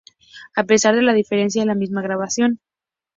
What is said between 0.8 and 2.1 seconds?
de la diferencia, es la misma